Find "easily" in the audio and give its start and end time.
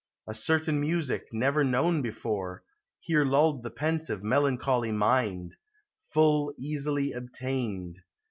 6.57-7.11